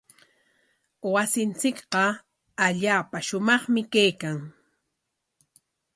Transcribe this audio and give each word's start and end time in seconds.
Wasinchikqa 1.13 2.01
allaapa 2.65 3.17
shumaqmi 3.27 3.81
kaykan. 3.93 4.37